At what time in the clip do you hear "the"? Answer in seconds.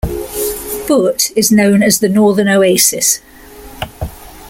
1.99-2.09